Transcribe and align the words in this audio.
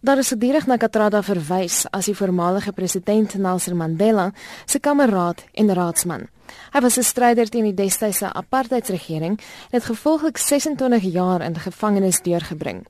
Daar 0.00 0.18
is 0.18 0.28
gedurig 0.28 0.66
na 0.70 0.76
Katrada 0.78 1.18
verwys 1.26 1.80
as 1.90 2.06
die 2.06 2.14
voormalige 2.14 2.70
president 2.70 3.32
Nelson 3.34 3.74
Mandela 3.76 4.28
se 4.64 4.78
kameraad 4.78 5.42
en 5.58 5.72
raadsman. 5.74 6.28
Hy 6.72 6.80
was 6.80 6.98
'n 6.98 7.02
stryder 7.02 7.48
teen 7.48 7.64
die 7.64 7.74
destydse 7.74 8.32
apartheidsregering 8.32 9.40
en 9.40 9.74
het 9.74 9.84
gevolglik 9.84 10.36
26 10.36 11.02
jaar 11.02 11.42
in 11.42 11.58
gevangenis 11.58 12.22
deurgebring. 12.22 12.86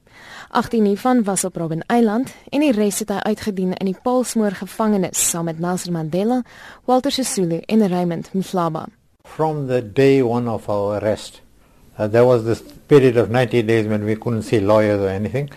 18 0.50 0.84
hiervan 0.84 1.24
was 1.24 1.44
op 1.44 1.56
Robben 1.56 1.84
Island 1.86 2.34
en 2.50 2.60
die 2.60 2.72
res 2.72 2.99
het 2.99 3.09
hy 3.09 3.19
uitgedien 3.19 3.72
in 3.72 3.87
die 3.87 4.01
Paulsmoor 4.03 4.51
gevangenis 4.51 5.31
saam 5.31 5.45
met 5.45 5.59
Nelson 5.59 5.93
Mandela, 5.93 6.43
Walter 6.85 7.13
Sisulu 7.13 7.61
en 7.67 7.88
Raymond 7.88 8.31
Mhlaba. 8.35 8.87
From 9.22 9.67
the 9.67 9.93
day 9.93 10.22
one 10.22 10.51
of 10.51 10.69
our 10.69 10.97
arrest, 10.97 11.40
uh, 11.99 12.06
there 12.06 12.25
was 12.25 12.45
this 12.45 12.63
period 12.87 13.17
of 13.17 13.29
90 13.31 13.63
days 13.63 13.87
when 13.87 14.04
we 14.04 14.17
couldn't 14.17 14.43
see 14.43 14.61
lawyers 14.61 15.01
or 15.01 15.09
anything. 15.09 15.51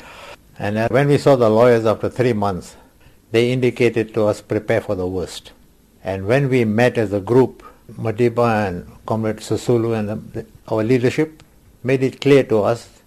And 0.61 0.77
uh, 0.77 0.89
when 0.89 1.07
we 1.07 1.17
saw 1.17 1.35
the 1.35 1.49
lawyers 1.49 1.87
after 1.87 2.07
three 2.07 2.33
months, 2.33 2.75
they 3.31 3.51
indicated 3.51 4.13
to 4.13 4.25
us 4.25 4.41
prepare 4.41 4.79
for 4.79 4.93
the 4.93 5.07
worst. 5.07 5.53
And 6.03 6.27
when 6.27 6.49
we 6.49 6.65
met 6.65 6.99
as 6.99 7.13
a 7.13 7.19
group, 7.19 7.63
Madiba 7.93 8.67
and 8.67 8.85
Comrade 9.07 9.37
Susulu 9.37 9.97
and 9.97 10.33
the, 10.33 10.45
our 10.67 10.83
leadership 10.83 11.41
made 11.83 12.03
it 12.03 12.21
clear 12.21 12.43
to 12.43 12.59
us 12.61 13.01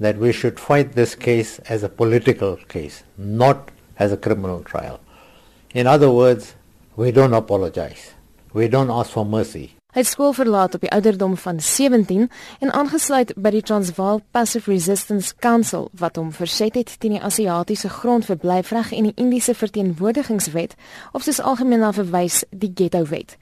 that 0.00 0.16
we 0.16 0.32
should 0.32 0.58
fight 0.58 0.92
this 0.92 1.14
case 1.14 1.58
as 1.58 1.82
a 1.82 1.90
political 1.90 2.56
case, 2.56 3.02
not 3.18 3.70
as 3.98 4.10
a 4.10 4.16
criminal 4.16 4.64
trial. 4.64 4.98
In 5.74 5.86
other 5.86 6.10
words, 6.10 6.54
we 6.96 7.12
don't 7.12 7.34
apologize. 7.34 8.14
We 8.54 8.66
don't 8.66 8.90
ask 8.90 9.10
for 9.10 9.26
mercy. 9.26 9.74
Hy 9.94 10.02
het 10.02 10.08
skool 10.10 10.32
verlaat 10.34 10.74
op 10.74 10.82
die 10.82 10.90
ouderdom 10.90 11.36
van 11.38 11.60
17 11.62 12.24
en 12.60 12.70
aangesluit 12.74 13.28
by 13.38 13.52
die 13.54 13.62
Transvaal 13.62 14.18
Passive 14.34 14.72
Resistance 14.72 15.36
Council 15.38 15.84
wat 16.00 16.16
hom 16.18 16.32
verset 16.34 16.74
het 16.74 16.96
teen 16.98 17.14
die 17.14 17.20
Asiatiese 17.22 17.92
grondverblyfreg 18.00 18.90
en 18.90 19.06
die 19.06 19.12
Indiese 19.22 19.54
verteenwoordigingswet 19.54 20.74
of 21.12 21.22
soos 21.22 21.38
algemeen 21.38 21.84
na 21.86 21.92
verwys 21.94 22.40
die 22.50 22.72
Ghetto 22.74 23.04
Wet. 23.06 23.36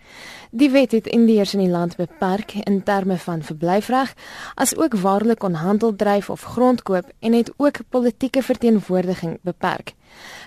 Die 0.52 0.68
wet 0.74 0.92
het 0.92 1.08
Indiërs 1.08 1.54
in 1.56 1.64
die 1.64 1.72
land 1.72 1.96
beperk 1.96 2.52
in 2.60 2.82
terme 2.84 3.16
van 3.16 3.40
verblyfreg 3.40 4.12
as 4.54 4.76
ook 4.76 5.00
waarlik 5.00 5.40
kon 5.40 5.56
handel 5.56 5.96
dryf 5.96 6.28
of 6.28 6.44
grond 6.44 6.82
koop 6.84 7.08
en 7.20 7.32
het 7.32 7.48
ook 7.56 7.80
politieke 7.88 8.42
verteenwoordiging 8.44 9.38
beperk. 9.40 9.94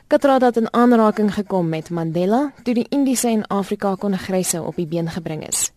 Katrada 0.07 0.53
het 0.53 0.61
in 0.61 0.73
aanraking 0.73 1.33
gekom 1.33 1.69
met 1.69 1.89
Mandela 1.89 2.51
toe 2.61 2.77
die 2.77 2.85
Indiese 2.93 3.33
en 3.33 3.47
Afrika 3.47 3.95
kongresse 3.95 4.61
op 4.61 4.77
die 4.77 4.85
been 4.85 5.09
gebring 5.09 5.47
is. 5.47 5.71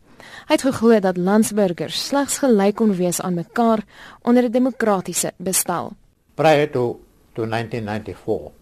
Hy 0.49 0.55
het 0.57 0.63
geglo 0.63 1.01
dat 1.01 1.17
landsburgers 1.17 2.07
slegs 2.09 2.39
gelyk 2.39 2.77
kon 2.77 2.95
wees 2.97 3.21
aan 3.21 3.35
mekaar 3.35 3.85
onder 4.23 4.45
'n 4.45 4.53
demokratiese 4.53 5.33
bestel. 5.37 5.93
Prior 6.35 6.71
to 6.71 7.01
to 7.35 7.47
1994, 7.47 8.53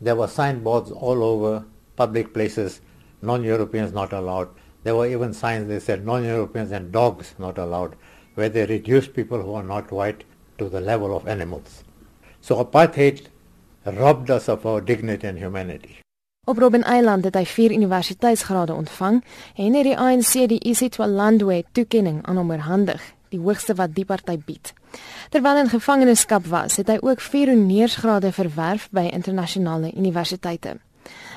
there 0.00 0.16
were 0.16 0.28
signboards 0.28 0.92
all 0.92 1.22
over 1.22 1.64
public 1.96 2.32
places 2.32 2.80
non-Europeans 3.22 3.92
not 3.92 4.12
allowed. 4.12 4.48
There 4.82 4.94
were 4.94 5.08
even 5.08 5.34
signs 5.34 5.68
that 5.68 5.82
said 5.82 6.04
non-Europeans 6.04 6.72
and 6.72 6.92
dogs 6.92 7.34
not 7.38 7.58
allowed, 7.58 7.94
where 8.34 8.48
they 8.48 8.66
reduced 8.66 9.14
people 9.14 9.42
who 9.42 9.54
are 9.54 9.66
not 9.66 9.90
white 9.90 10.24
to 10.58 10.68
the 10.68 10.80
level 10.80 11.16
of 11.16 11.26
animals. 11.26 11.82
So 12.40 12.64
apartheid 12.64 13.26
robbed 13.84 14.30
us 14.30 14.48
of 14.48 14.66
our 14.66 14.80
dignity 14.80 15.26
and 15.26 15.38
humanity. 15.38 16.05
Op 16.48 16.58
Robben 16.58 16.82
Island 16.82 17.24
het 17.24 17.34
hy 17.34 17.42
vier 17.44 17.72
universiteitsgrade 17.74 18.74
ontvang 18.74 19.16
en 19.58 19.74
het 19.74 19.82
die 19.88 19.96
ANC 19.98 20.44
die 20.46 20.60
isiTwalandwe 20.70 21.64
toekenning 21.74 22.20
aan 22.22 22.38
hom 22.38 22.52
oorhandig, 22.54 23.02
die 23.34 23.40
hoogste 23.42 23.74
wat 23.74 23.96
die 23.96 24.04
party 24.06 24.36
bied. 24.38 24.70
Terwyl 25.34 25.58
in 25.64 25.72
gevangenskap 25.72 26.46
was, 26.46 26.76
het 26.78 26.92
hy 26.92 27.00
ook 27.02 27.24
vier 27.32 27.50
honeursgrade 27.50 28.30
verwerf 28.32 28.86
by 28.94 29.08
internasionale 29.10 29.90
universiteite. 29.96 30.76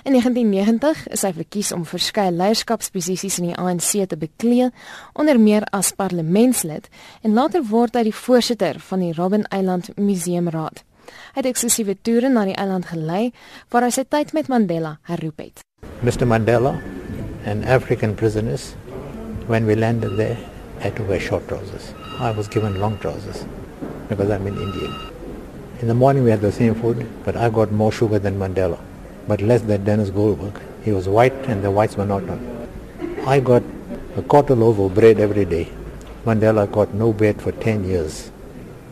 In 0.05 0.13
1990 0.13 1.01
is 1.17 1.25
hy 1.25 1.31
verkies 1.39 1.71
om 1.73 1.87
verskeie 1.89 2.29
leierskapsposisies 2.31 3.39
in 3.41 3.49
die 3.49 3.57
ANC 3.57 4.05
te 4.13 4.17
beklee, 4.17 4.69
onder 5.17 5.41
meer 5.41 5.65
as 5.73 5.89
parlementslid 5.97 6.85
en 7.25 7.33
later 7.33 7.65
word 7.73 7.97
hy 7.97 8.05
die 8.11 8.15
voorsitter 8.15 8.77
van 8.91 9.01
die 9.07 9.15
Robben 9.17 9.49
Island 9.49 9.89
Museumraad. 9.97 10.85
Het 11.33 11.45
eksklusiewe 11.45 11.97
toere 12.01 12.29
na 12.29 12.45
die 12.45 12.55
eiland 12.55 12.89
gelei 12.91 13.31
waar 13.69 13.87
hy 13.87 13.91
sy 13.95 14.05
tyd 14.09 14.33
met 14.33 14.47
Mandela 14.47 14.97
herroep 15.09 15.39
het. 15.43 15.63
Mr 16.01 16.25
Mandela 16.25 16.75
and 17.45 17.65
African 17.65 18.15
prisoners 18.15 18.73
when 19.47 19.65
we 19.65 19.75
landed 19.75 20.17
there 20.17 20.37
had 20.79 20.95
to 20.95 21.03
wear 21.03 21.19
short 21.19 21.47
trousers. 21.47 21.93
I 22.19 22.31
was 22.31 22.47
given 22.47 22.79
long 22.79 22.97
trousers 22.99 23.45
because 24.07 24.29
I'm 24.29 24.47
an 24.47 24.57
Indian. 24.57 24.93
In 25.81 25.87
the 25.87 25.93
morning 25.93 26.23
we 26.23 26.31
had 26.31 26.41
the 26.41 26.51
same 26.51 26.75
food, 26.75 27.07
but 27.23 27.37
I 27.37 27.49
got 27.49 27.71
more 27.71 27.91
sugar 27.91 28.19
than 28.19 28.37
Mandela, 28.37 28.77
but 29.27 29.41
less 29.41 29.61
than 29.61 29.85
Dennis 29.85 30.09
Goldberg. 30.09 30.59
He 30.83 30.91
was 30.91 31.07
white 31.07 31.33
and 31.47 31.63
the 31.63 31.71
whites 31.71 31.95
were 31.95 32.05
not. 32.05 32.23
I 33.25 33.39
got 33.39 33.63
a 34.17 34.21
quarter 34.21 34.55
loaf 34.55 34.79
of 34.79 34.93
bread 34.95 35.19
every 35.19 35.45
day. 35.45 35.69
Mandela 36.25 36.69
got 36.69 36.93
no 36.93 37.13
bread 37.13 37.41
for 37.41 37.51
10 37.51 37.85
years 37.85 38.31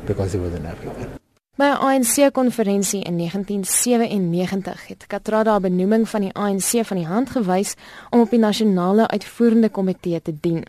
because 0.06 0.33
he 0.33 0.39
was 0.39 0.53
an 0.53 0.66
African. 0.66 1.17
By 1.57 1.66
'n 1.66 1.81
ANC-konferensie 1.81 3.03
in 3.03 3.16
1997 3.18 4.88
het 4.88 5.07
Katrada 5.07 5.59
benoeming 5.59 6.09
van 6.09 6.22
die 6.22 6.34
ANC 6.34 6.85
van 6.85 6.97
die 6.97 7.06
hand 7.06 7.29
gewys 7.29 7.73
om 8.09 8.19
op 8.19 8.29
die 8.29 8.40
nasionale 8.40 9.07
uitvoerende 9.07 9.69
komitee 9.69 10.22
te 10.22 10.34
dien. 10.41 10.66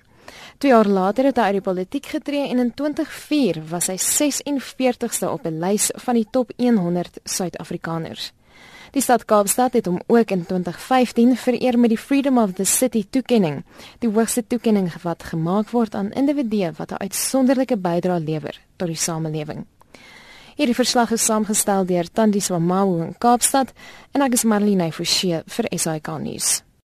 Twee 0.59 0.73
jaar 0.73 0.87
later 0.87 1.25
het 1.25 1.37
hy 1.37 1.43
uit 1.43 1.53
die 1.53 1.61
politiek 1.61 2.07
getree 2.07 2.49
en 2.49 2.59
in 2.59 2.75
2004 2.75 3.63
was 3.69 3.87
hy 3.87 3.99
46ste 3.99 5.29
op 5.29 5.45
'n 5.45 5.59
lys 5.61 5.91
van 5.95 6.15
die 6.15 6.27
top 6.31 6.53
100 6.57 7.21
Suid-Afrikaners. 7.25 8.33
Die 8.91 9.03
stad 9.03 9.25
Kaapstad 9.25 9.73
het 9.73 9.87
hom 9.87 10.01
ook 10.07 10.31
in 10.31 10.47
2015 10.47 11.37
vereer 11.37 11.79
met 11.79 11.89
die 11.89 11.99
Freedom 11.99 12.39
of 12.39 12.53
the 12.53 12.65
City 12.65 13.07
toekenning, 13.11 13.65
die 13.99 14.11
hoogste 14.11 14.47
toekenning 14.47 14.93
wat 15.03 15.23
gemaak 15.23 15.71
word 15.71 15.95
aan 15.95 16.13
individue 16.13 16.73
wat 16.77 16.91
'n 16.93 17.03
uitsonderlike 17.03 17.77
bydrae 17.77 18.21
lewer 18.21 18.61
tot 18.77 18.89
die 18.89 18.97
samelewing. 18.97 19.67
Hierdie 20.59 20.75
verslag 20.75 21.13
is 21.15 21.23
saamgestel 21.23 21.85
deur 21.87 22.09
Tandi 22.11 22.41
Swamawu 22.43 22.97
in 23.05 23.13
Kaapstad 23.23 23.71
en 24.11 24.25
ek 24.27 24.35
is 24.35 24.43
Marlene 24.43 24.89
Forsie 24.91 25.45
vir 25.55 25.69
SAK 25.71 26.17
nuus. 26.19 26.49